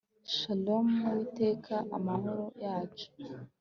SHALOMUWITEKA 0.35 1.75
AMAHORO 1.97 2.45
YACU 2.63 3.11